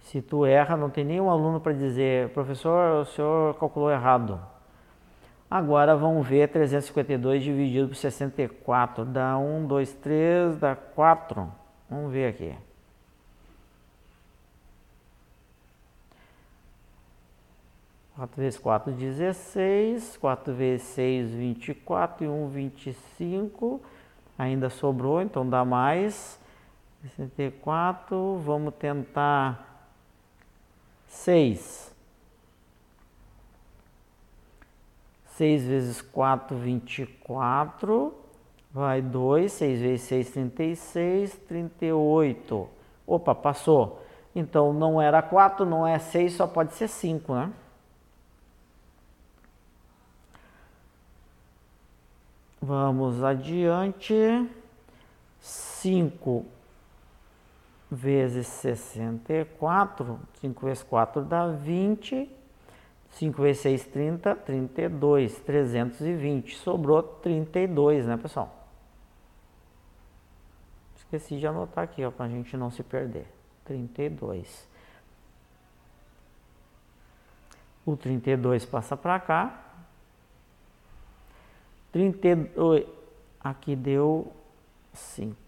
[0.00, 4.40] Se tu erra, não tem nenhum aluno para dizer, professor, o senhor calculou errado.
[5.50, 9.04] Agora vamos ver 352 dividido por 64.
[9.04, 11.52] Dá 1, 2, 3, dá 4.
[11.90, 12.54] Vamos ver aqui.
[18.16, 20.16] Quatro vezes quatro, 16.
[20.16, 22.24] Quatro vezes seis, 24.
[22.24, 23.80] E um, 25.
[24.38, 26.40] Ainda sobrou, então dá mais.
[27.02, 29.90] 64, vamos tentar
[31.08, 31.92] 6.
[35.36, 38.14] 6 vezes 4, 24.
[38.72, 42.68] Vai 2, 6 vezes 6, 36, 38.
[43.04, 44.00] Opa, passou.
[44.34, 47.52] Então não era 4, não é 6, só pode ser 5, né?
[52.60, 54.14] Vamos adiante.
[55.40, 56.46] 5
[57.92, 62.30] vezes 64, 5 vezes 4 dá 20,
[63.10, 66.56] 5 vezes 6, 30, 32, 320.
[66.56, 68.66] Sobrou 32, né, pessoal?
[70.96, 73.26] Esqueci de anotar aqui, ó, para a gente não se perder.
[73.66, 74.66] 32.
[77.84, 79.62] O 32 passa para cá.
[81.92, 82.86] 32,
[83.44, 84.32] aqui deu
[84.94, 85.41] 5.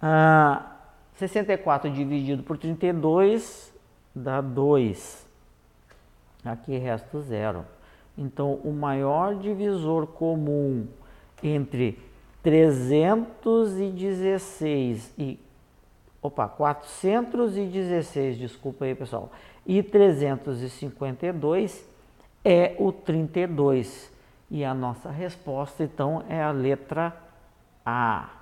[0.00, 0.76] Ah,
[1.16, 3.70] 64 dividido por 32
[4.14, 5.28] dá 2.
[6.44, 7.66] Aqui resta zero.
[8.16, 10.86] Então, o maior divisor comum
[11.42, 11.98] entre
[12.42, 15.38] 316 e
[16.22, 19.32] opa, 416, desculpa aí, pessoal,
[19.66, 21.84] e 352
[22.44, 24.12] é o 32.
[24.50, 27.16] E a nossa resposta então é a letra
[27.84, 28.39] A.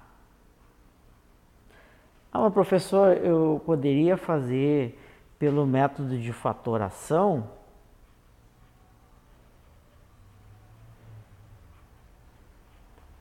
[2.32, 4.98] Ah, mas professor, eu poderia fazer
[5.38, 7.48] pelo método de fatoração?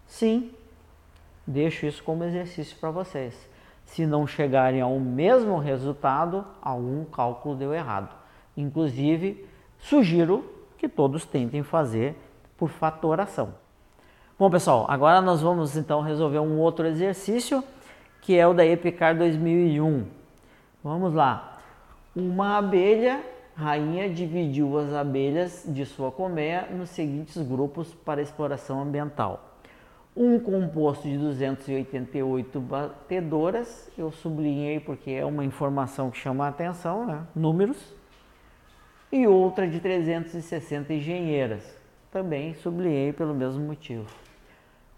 [0.05, 0.51] Sim,
[1.45, 3.49] deixo isso como exercício para vocês.
[3.85, 8.13] Se não chegarem ao mesmo resultado, algum cálculo deu errado.
[8.55, 9.47] Inclusive,
[9.79, 10.43] sugiro
[10.77, 12.15] que todos tentem fazer
[12.57, 13.53] por fatoração.
[14.37, 17.63] Bom, pessoal, agora nós vamos então resolver um outro exercício
[18.21, 20.05] que é o da Epicar 2001.
[20.83, 21.59] Vamos lá.
[22.15, 23.21] Uma abelha
[23.57, 29.55] rainha dividiu as abelhas de sua colmeia nos seguintes grupos para exploração ambiental.
[30.15, 37.05] Um composto de 288 batedoras, eu sublinhei porque é uma informação que chama a atenção,
[37.05, 37.23] né?
[37.35, 37.77] números,
[39.11, 41.63] e outra de 360 engenheiras,
[42.11, 44.05] também sublinhei pelo mesmo motivo.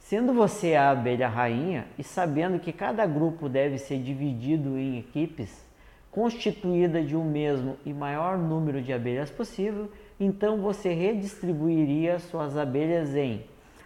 [0.10, 5.64] Sendo você a abelha rainha e sabendo que cada grupo deve ser dividido em equipes,
[6.10, 9.88] constituída de um mesmo e maior número de abelhas possível,
[10.20, 13.46] então você redistribuiria suas abelhas em.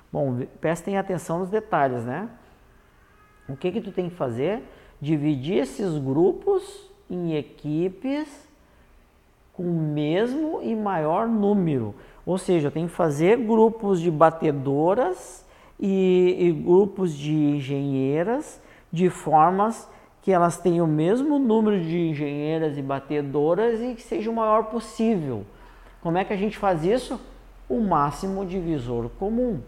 [0.09, 2.29] Bom, prestem atenção nos detalhes, né?
[3.49, 4.63] O que que tu tem que fazer?
[5.01, 8.47] Dividir esses grupos em equipes
[9.51, 11.93] com o mesmo e maior número.
[12.25, 15.42] Ou seja, tenho que fazer grupos de batedoras
[15.85, 19.89] e, e grupos de engenheiras de formas
[20.21, 24.63] que elas tenham o mesmo número de engenheiras e batedoras e que seja o maior
[24.67, 25.43] possível.
[26.01, 27.19] Como é que a gente faz isso?
[27.67, 29.59] O máximo divisor comum.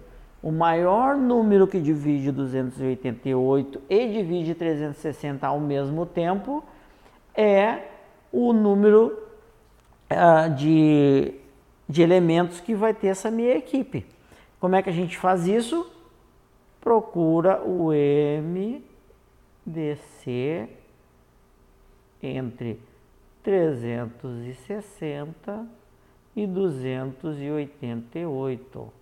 [0.42, 6.64] O maior número que divide 288 e divide 360 ao mesmo tempo
[7.36, 7.80] é
[8.32, 9.20] o número
[10.10, 11.34] uh, de,
[11.90, 14.06] de elementos que vai ter essa minha equipe.
[14.62, 15.92] Como é que a gente faz isso?
[16.86, 17.90] Procura o
[19.66, 20.70] MDC
[22.22, 22.80] entre
[23.42, 25.66] 360
[26.36, 28.94] e 288.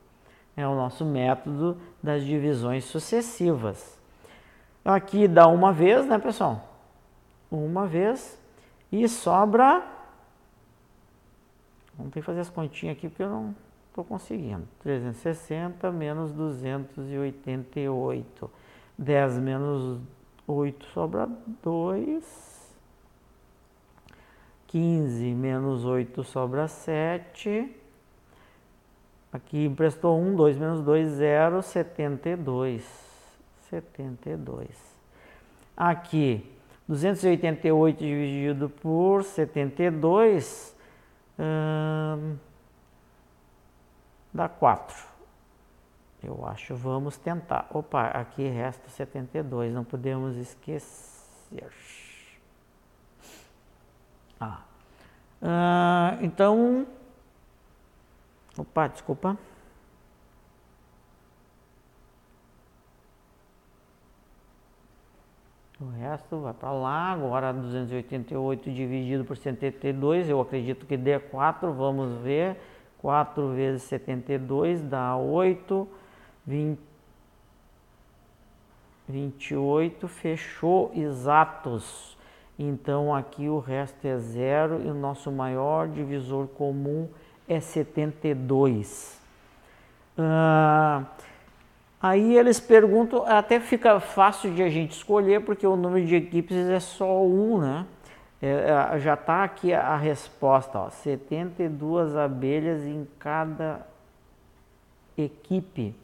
[0.55, 3.99] É o nosso método das divisões sucessivas.
[4.86, 6.65] Aqui dá uma vez, né, pessoal?
[7.51, 8.41] Uma vez
[8.93, 9.86] e sobra.
[11.97, 13.53] Vamos ter que fazer as continhas aqui porque eu não
[13.93, 14.67] estou conseguindo.
[14.79, 18.49] 360 menos 288.
[18.97, 20.01] 10 menos
[20.47, 21.29] 8 sobra
[21.61, 22.73] 2.
[24.67, 27.71] 15 menos 8 sobra 7.
[29.31, 32.83] Aqui emprestou 1, 2 menos 2, 0, 72.
[33.69, 34.97] 72.
[35.77, 36.51] Aqui,
[36.87, 40.75] 288 dividido por 72
[41.39, 42.35] hum,
[44.34, 45.13] dá 4.
[46.23, 47.67] Eu acho, vamos tentar.
[47.71, 51.69] Opa, aqui resta 72, não podemos esquecer.
[54.39, 54.61] Ah.
[55.41, 56.88] ah, então,
[58.57, 59.38] opa, desculpa.
[65.81, 67.11] O resto vai para lá.
[67.11, 71.73] Agora 288 dividido por 72, eu acredito que dê 4.
[71.73, 72.57] Vamos ver.
[73.03, 75.85] 4 vezes 72 dá 8.
[76.47, 76.79] 20,
[79.09, 80.07] 28.
[80.07, 82.17] Fechou exatos.
[82.57, 87.09] Então aqui o resto é zero e o nosso maior divisor comum
[87.45, 89.19] é 72.
[90.17, 91.03] Ah,
[92.01, 96.55] aí eles perguntam, até fica fácil de a gente escolher porque o número de equipes
[96.55, 97.85] é só um, né?
[98.45, 103.87] É, é já está aqui a resposta, ó, 72 abelhas em cada
[105.17, 105.95] equipe.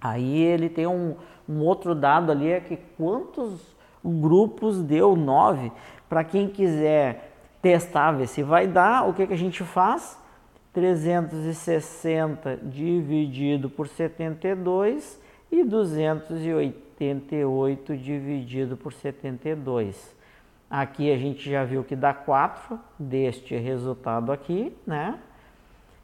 [0.00, 1.16] Aí ele tem um,
[1.46, 3.60] um outro dado ali, é que quantos
[4.02, 5.70] grupos deu 9.
[6.08, 10.18] Para quem quiser testar, ver se vai dar, o que, que a gente faz?
[10.72, 15.20] 360 dividido por 72
[15.50, 20.16] e 288 dividido por 72.
[20.70, 25.18] Aqui a gente já viu que dá 4 deste resultado aqui, né?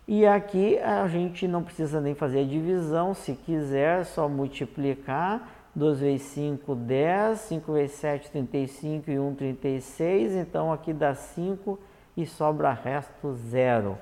[0.06, 5.48] E aqui a gente não precisa nem fazer a divisão, se quiser, é só multiplicar
[5.74, 10.32] 2 vezes 5, 10, 5 vezes 7, 35 e 1, 36.
[10.34, 11.78] Então aqui dá 5
[12.16, 13.98] e sobra resto zero.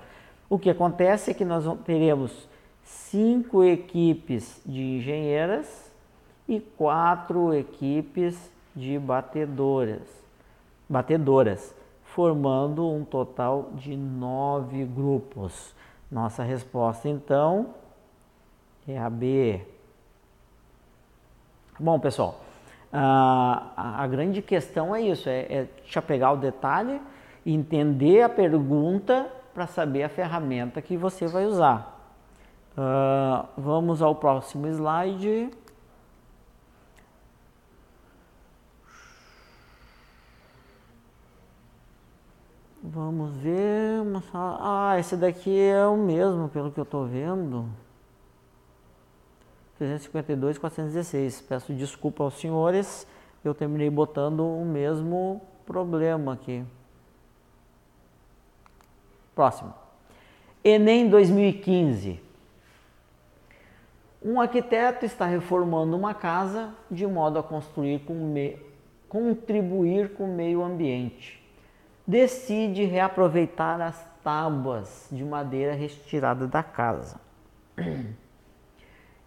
[0.49, 2.49] O que acontece é que nós teremos
[2.83, 5.91] cinco equipes de engenheiras
[6.47, 10.03] e quatro equipes de batedoras,
[10.93, 15.75] batedoras, formando um total de nove grupos.
[16.11, 17.69] Nossa resposta então
[18.87, 19.63] é a B.
[21.81, 22.41] Bom, pessoal,
[22.93, 27.01] a, a grande questão é isso, é, é pegar o detalhe,
[27.47, 31.89] entender a pergunta para saber a ferramenta que você vai usar.
[32.77, 35.51] Uh, vamos ao próximo slide.
[42.83, 44.03] Vamos ver.
[44.35, 47.69] Ah, esse daqui é o mesmo, pelo que eu estou vendo.
[49.79, 51.43] 352, 416.
[51.43, 53.07] Peço desculpa aos senhores,
[53.45, 56.65] eu terminei botando o mesmo problema aqui.
[59.33, 59.73] Próximo.
[60.65, 62.21] Enem 2015.
[64.25, 68.57] Um arquiteto está reformando uma casa de modo a construir com me...
[69.09, 71.42] contribuir com o meio ambiente.
[72.07, 77.21] Decide reaproveitar as tábuas de madeira retiradas da casa.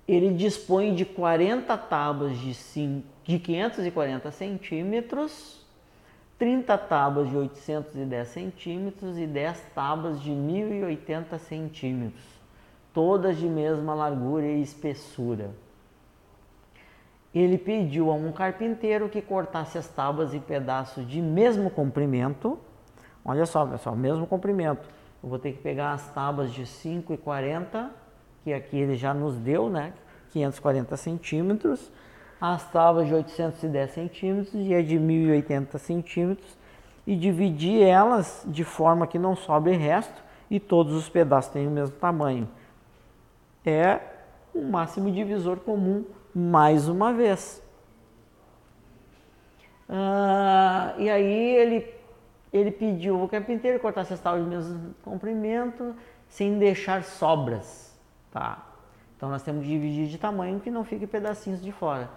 [0.07, 5.65] ele dispõe de 40 tábuas de, 5, de 540 centímetros,
[6.38, 12.23] 30 tábuas de 810 centímetros e 10 tábuas de 1080 centímetros,
[12.93, 15.49] todas de mesma largura e espessura.
[17.36, 22.57] Ele pediu a um carpinteiro que cortasse as tábuas em pedaços de mesmo comprimento,
[23.27, 24.88] Olha só, pessoal, mesmo comprimento.
[25.23, 27.89] Eu vou ter que pegar as tábuas de 5,40,
[28.43, 29.93] que aqui ele já nos deu, né?
[30.29, 31.91] 540 centímetros,
[32.39, 36.55] as tábuas de 810 centímetros e a de 1080 centímetros
[37.07, 41.73] e dividir elas de forma que não sobre resto e todos os pedaços tenham o
[41.73, 42.47] mesmo tamanho.
[43.65, 43.99] É
[44.53, 46.05] o máximo divisor comum
[46.36, 47.63] mais uma vez.
[49.88, 51.93] Ah, e aí ele,
[52.51, 55.95] ele pediu o carpinteiro cortar essas tábuas de mesmo comprimento
[56.27, 57.97] sem deixar sobras.
[58.31, 58.65] Tá?
[59.15, 62.09] Então nós temos que dividir de tamanho que não fique pedacinhos de fora.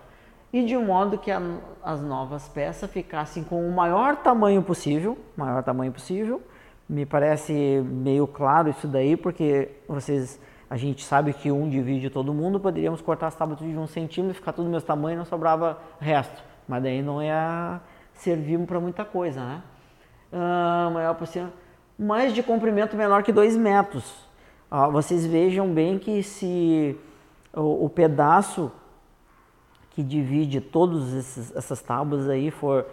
[0.52, 1.40] E de modo que a,
[1.82, 6.42] as novas peças ficassem com o maior tamanho possível, maior tamanho possível.
[6.88, 7.52] Me parece
[7.84, 10.40] meio claro isso daí, porque vocês,
[10.70, 14.34] a gente sabe que um divide todo mundo, poderíamos cortar as tábuas de um centímetro,
[14.34, 16.42] ficar tudo do mesmo tamanho e não sobrava resto.
[16.66, 17.80] Mas daí não ia
[18.12, 19.62] servir para muita coisa, né?
[20.30, 21.48] Ah, maior possível,
[21.98, 24.28] mas de comprimento menor que 2 metros.
[24.70, 26.94] Ah, vocês vejam bem que se
[27.54, 28.70] o, o pedaço
[29.90, 32.86] que divide todas essas tábuas aí for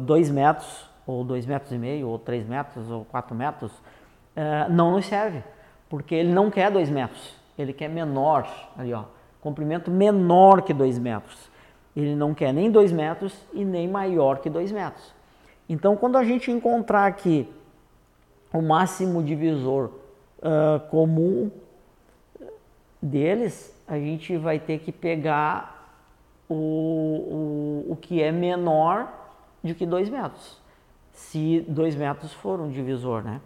[0.00, 4.70] 2 uh, metros, ou 2 metros e meio, ou 3 metros, ou 4 metros, uh,
[4.70, 5.42] não nos serve,
[5.94, 9.04] porque ele não quer 2 metros, ele quer menor, ali ó,
[9.40, 11.48] comprimento menor que 2 metros.
[11.94, 15.14] Ele não quer nem 2 metros e nem maior que 2 metros.
[15.68, 17.48] Então, quando a gente encontrar aqui
[18.52, 19.92] o máximo divisor
[20.40, 21.48] uh, comum
[23.00, 25.96] deles, a gente vai ter que pegar
[26.48, 29.08] o, o, o que é menor
[29.62, 30.60] do que 2 metros,
[31.12, 33.40] se 2 metros for um divisor, né?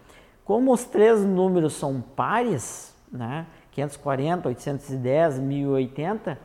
[0.48, 3.44] Como os três números são pares, né?
[3.72, 6.38] 540, 810, 1080,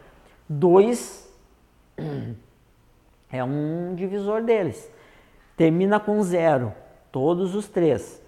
[0.49, 1.33] 2
[3.31, 4.91] é um divisor deles.
[5.55, 6.73] Termina com zero,
[7.13, 8.21] todos os três.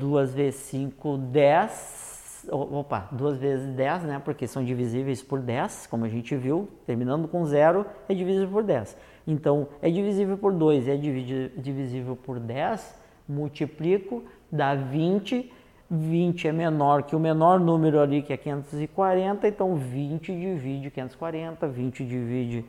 [0.00, 2.48] 2 uh, vezes 5, 10.
[2.50, 4.22] Opa, 2 vezes 10, né?
[4.24, 6.68] Porque são divisíveis por 10, como a gente viu.
[6.84, 8.96] Terminando com zero, é divisível por 10.
[9.28, 13.03] Então, é divisível por 2, é divisível por 10.
[13.28, 15.52] Multiplico, dá 20.
[15.90, 19.46] 20 é menor que o menor número ali, que é 540.
[19.46, 22.64] Então, 20 divide 540, 20 divide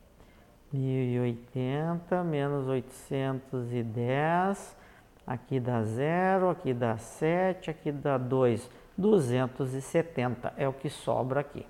[0.75, 4.77] 1080 menos 810,
[5.25, 11.65] aqui dá 0, aqui dá 7, aqui dá 2, 270 é o que sobra aqui.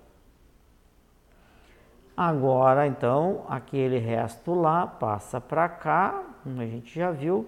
[2.17, 7.45] Agora, então, aquele resto lá passa para cá, como a gente já viu,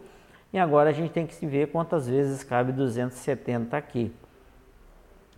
[0.51, 4.13] e agora a gente tem que ver quantas vezes cabe 270 aqui.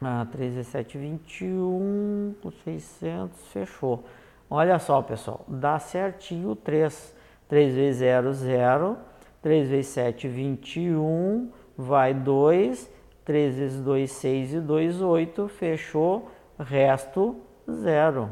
[0.02, 4.04] Ah, 3 vezes 7, 21, 600, fechou.
[4.50, 7.16] Olha só, pessoal, dá certinho 3.
[7.48, 8.98] 3 vezes 0, 0.
[9.42, 12.90] 3 vezes 7, 21, vai 2.
[13.24, 17.38] 3 vezes 2, 6 e 2, 8, fechou, resto
[17.70, 18.30] 0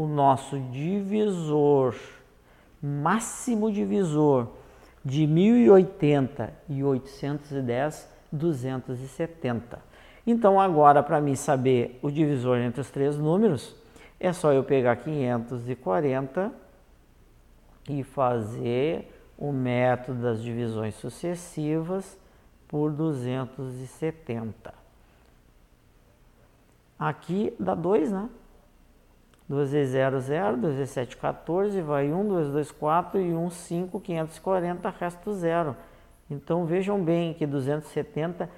[0.00, 1.94] o nosso divisor,
[2.82, 4.48] máximo divisor
[5.04, 9.78] de 1080 e 810, 270.
[10.30, 13.74] Então agora para mim saber o divisor entre os três números,
[14.20, 16.52] é só eu pegar 540
[17.88, 22.16] e fazer o método das divisões sucessivas
[22.68, 24.72] por 270.
[26.96, 28.28] Aqui dá 2, né?
[29.48, 33.50] 2 vezes 0, 0, 2 vezes 7, 14, vai 1, 2, 2, 4 e 1,
[33.50, 35.74] 5, 540, resto 0.
[36.30, 38.48] Então vejam bem que 270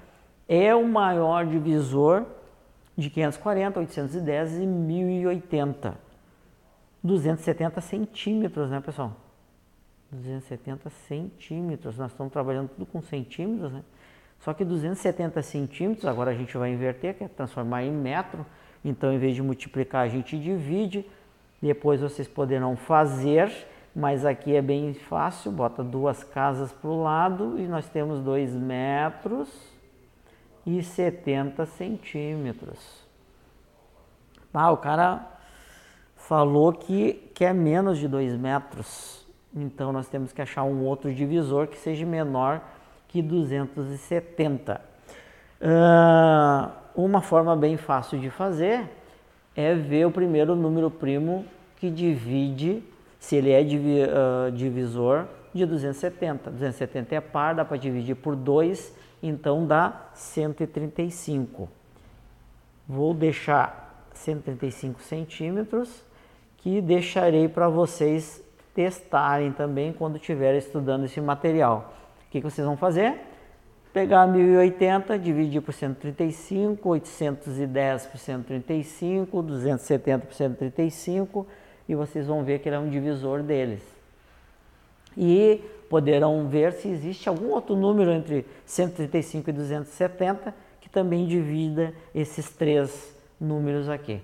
[0.47, 2.25] é o maior divisor
[2.97, 5.97] de 540, 810 e 1080.
[7.03, 9.13] 270 centímetros, né, pessoal?
[10.11, 11.97] 270 centímetros.
[11.97, 13.83] Nós estamos trabalhando tudo com centímetros, né?
[14.39, 18.45] Só que 270 centímetros, agora a gente vai inverter, que é transformar em metro.
[18.83, 21.05] Então, em vez de multiplicar, a gente divide.
[21.61, 23.49] Depois vocês poderão fazer,
[23.95, 25.51] mas aqui é bem fácil.
[25.51, 29.72] Bota duas casas para o lado e nós temos 2 metros
[30.65, 33.03] e 70 centímetros.
[34.53, 35.27] Ah, o cara
[36.15, 39.25] falou que quer menos de 2 metros.
[39.55, 42.61] Então nós temos que achar um outro divisor que seja menor
[43.07, 44.81] que 270.
[45.61, 48.89] Uh, uma forma bem fácil de fazer
[49.55, 51.45] é ver o primeiro número primo
[51.77, 52.83] que divide,
[53.19, 56.49] se ele é divi, uh, divisor de 270.
[56.49, 61.69] 270 é par, dá para dividir por 2, então dá 135.
[62.87, 66.03] Vou deixar 135 centímetros
[66.57, 68.43] que deixarei para vocês
[68.75, 71.93] testarem também quando estiverem estudando esse material.
[72.27, 73.17] O que, que vocês vão fazer?
[73.93, 81.47] Pegar 1080, dividir por 135, 810 por 135, 270 por 135
[81.87, 83.83] e vocês vão ver que ele é um divisor deles.
[85.15, 85.61] E
[85.93, 92.49] poderão ver se existe algum outro número entre 135 e 270 que também divida esses
[92.49, 94.19] três números aqui.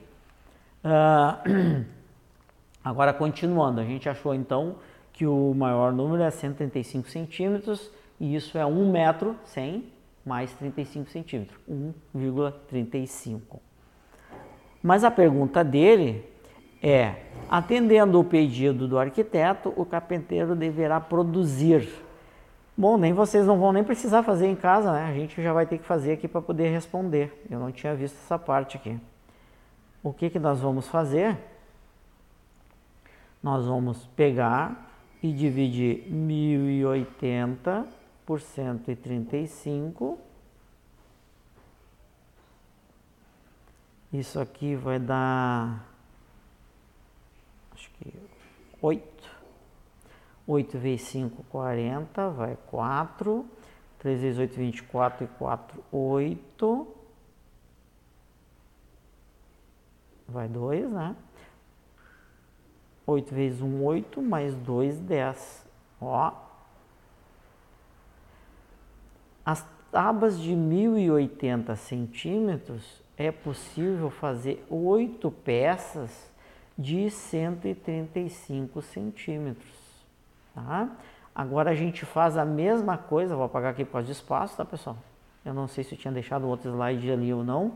[0.83, 1.85] Uh,
[2.83, 4.77] Agora, continuando, a gente achou então
[5.13, 9.93] que o maior número é 135 centímetros e isso é 1 metro 100
[10.25, 13.59] mais 35 centímetros, 1,35.
[14.81, 16.25] Mas a pergunta dele
[16.81, 17.15] é:
[17.49, 21.87] atendendo o pedido do arquiteto, o carpinteiro deverá produzir.
[22.77, 25.05] Bom, nem vocês não vão nem precisar fazer em casa, né?
[25.09, 27.45] A gente já vai ter que fazer aqui para poder responder.
[27.49, 28.97] Eu não tinha visto essa parte aqui.
[30.01, 31.37] O que, que nós vamos fazer?
[33.41, 34.91] nós vamos pegar
[35.23, 37.87] e dividir 1080
[38.25, 40.19] por 135.
[44.11, 45.88] Isso aqui vai dar,
[48.81, 49.29] 8.
[50.47, 53.45] 8 vezes 5, 40, vai 4.
[53.99, 56.87] 3 vezes 8, 24 e 4, 8.
[60.27, 61.15] Vai 2, né?
[63.05, 65.65] 8 vezes 1, 8, mais 2, 10.
[65.99, 66.33] Ó.
[69.45, 76.28] As tábuas de 1080 centímetros é possível fazer 8 peças
[76.79, 79.75] de 135 centímetros.
[80.55, 80.89] Tá?
[81.35, 84.63] Agora a gente faz a mesma coisa, vou apagar aqui por causa de espaço, tá
[84.63, 84.97] pessoal?
[85.43, 87.73] Eu não sei se eu tinha deixado outro slide ali ou não.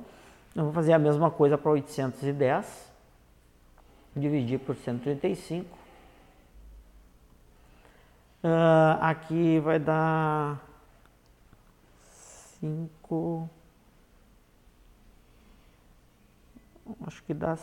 [0.56, 2.93] Eu vou fazer a mesma coisa para 810
[4.16, 5.66] dividir por 135.
[8.41, 10.62] Uh, ah, aqui vai dar
[12.60, 13.49] 5.
[17.06, 17.58] Acho que dá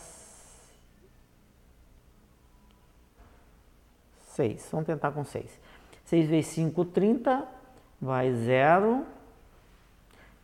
[4.30, 4.68] 6.
[4.70, 5.46] Vamos tentar com 6.
[6.04, 7.46] 6 vezes 5, 30.
[8.00, 9.04] Vai 0.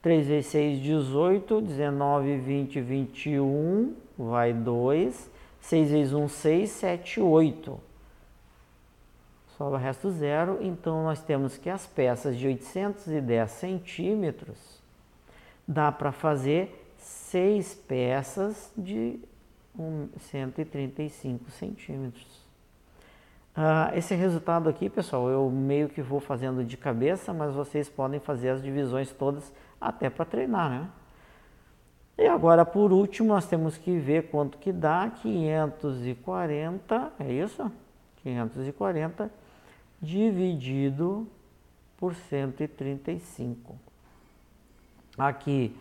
[0.03, 1.61] 3 vezes 6, 18.
[1.61, 3.95] 19, 20, 21.
[4.17, 5.31] Vai 2.
[5.61, 7.81] 6 vezes 1, 6, 7, 8.
[9.57, 14.83] Sobra o resto zero, então nós temos que as peças de 810 centímetros
[15.67, 19.19] dá para fazer 6 peças de
[20.19, 22.46] 135 centímetros.
[23.57, 28.21] Ah, esse resultado aqui, pessoal, eu meio que vou fazendo de cabeça, mas vocês podem
[28.21, 29.51] fazer as divisões todas
[29.81, 30.89] até para treinar, né?
[32.19, 37.73] E agora, por último, nós temos que ver quanto que dá 540, é isso?
[38.23, 39.31] 540
[40.03, 41.27] dividido
[41.97, 43.77] por 135.
[45.17, 45.75] Aqui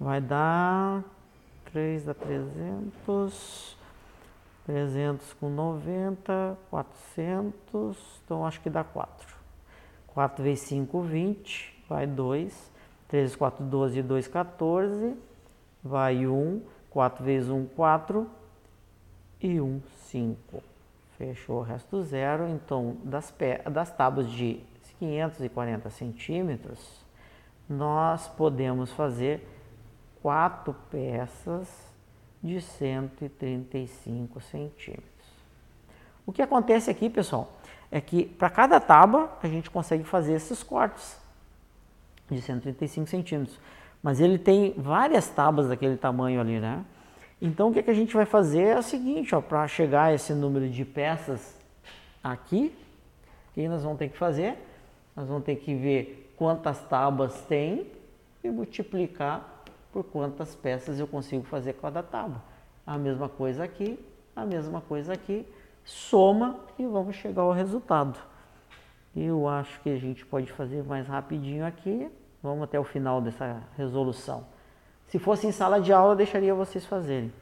[0.00, 1.04] vai dar
[1.72, 3.77] 3 dá 300,
[4.68, 9.34] 300 com 90, 400, então acho que dá 4.
[10.08, 12.70] 4 vezes 5, 20, vai 2,
[13.08, 15.16] 3 vezes 4, 12 e 2, 14,
[15.82, 16.60] vai 1,
[16.90, 18.30] 4 vezes 1, 4
[19.40, 20.62] e 1, 5.
[21.16, 22.46] Fechou o resto zero.
[22.46, 23.34] Então, das,
[23.72, 24.60] das tábuas de
[24.98, 27.02] 540 centímetros,
[27.66, 29.48] nós podemos fazer
[30.20, 31.87] quatro peças
[32.42, 35.04] de 135 centímetros.
[36.26, 37.52] O que acontece aqui, pessoal,
[37.90, 41.16] é que para cada tábua a gente consegue fazer esses cortes
[42.30, 43.58] de 135 centímetros.
[44.02, 46.84] Mas ele tem várias tábuas daquele tamanho ali, né?
[47.40, 50.14] Então o que, que a gente vai fazer é o seguinte, ó, para chegar a
[50.14, 51.56] esse número de peças
[52.22, 52.74] aqui,
[53.50, 54.56] o que nós vamos ter que fazer?
[55.16, 57.86] Nós vamos ter que ver quantas tábuas tem
[58.42, 59.57] e multiplicar
[59.92, 62.42] por quantas peças eu consigo fazer cada tábua.
[62.86, 63.98] A mesma coisa aqui,
[64.34, 65.46] a mesma coisa aqui,
[65.84, 68.18] soma e vamos chegar ao resultado.
[69.16, 72.10] Eu acho que a gente pode fazer mais rapidinho aqui,
[72.42, 74.44] vamos até o final dessa resolução.
[75.06, 77.32] Se fosse em sala de aula, eu deixaria vocês fazerem,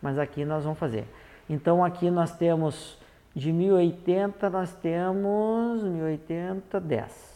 [0.00, 1.06] mas aqui nós vamos fazer.
[1.48, 2.98] Então aqui nós temos
[3.36, 7.35] de 1080 nós temos 1080 10.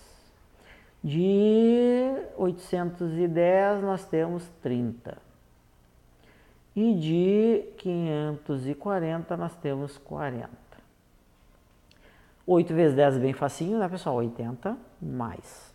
[1.02, 5.16] De 810 nós temos 30.
[6.76, 10.48] E de 540 nós temos 40.
[12.46, 14.16] 8 vezes 10 é bem facinho, né pessoal?
[14.16, 15.74] 80 mais.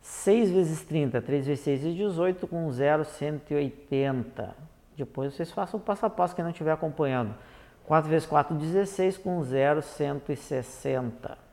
[0.00, 4.56] 6 vezes 30, 3 vezes 6 é 18, com 0, 180.
[4.96, 7.34] Depois vocês façam o passo a passo, quem não estiver acompanhando.
[7.84, 11.47] 4 vezes 4, 16, com 0, 160.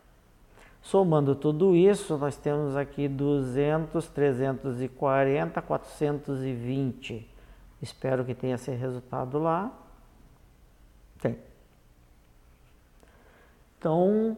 [0.86, 7.28] Somando tudo isso, nós temos aqui 200, 340, 420.
[7.82, 9.72] Espero que tenha esse resultado lá.
[11.20, 11.40] Tem.
[13.80, 14.38] Então,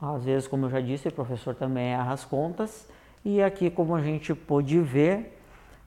[0.00, 2.88] às vezes, como eu já disse, o professor também erra as contas.
[3.24, 5.36] E aqui, como a gente pôde ver,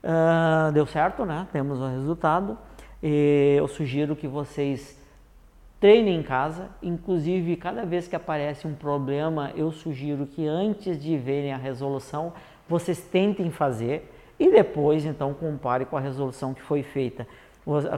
[0.04, 1.48] uh, deu certo, né?
[1.50, 2.58] Temos o resultado.
[3.02, 4.94] E eu sugiro que vocês
[5.80, 6.68] treinem em casa.
[6.82, 12.32] Inclusive, cada vez que aparece um problema, eu sugiro que antes de verem a resolução,
[12.68, 17.26] vocês tentem fazer e depois, então, compare com a resolução que foi feita.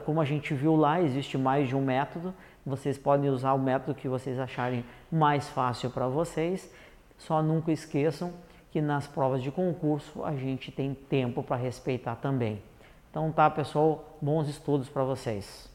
[0.05, 2.33] Como a gente viu lá, existe mais de um método.
[2.65, 6.73] Vocês podem usar o método que vocês acharem mais fácil para vocês.
[7.19, 8.33] Só nunca esqueçam
[8.71, 12.63] que nas provas de concurso a gente tem tempo para respeitar também.
[13.11, 15.69] Então tá, pessoal, bons estudos para vocês.